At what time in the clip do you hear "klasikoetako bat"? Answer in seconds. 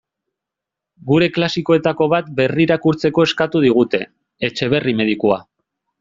1.33-2.31